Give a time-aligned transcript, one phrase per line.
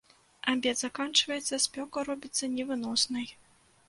[0.51, 3.29] Абед заканчваецца, спёка робіцца невыноснай.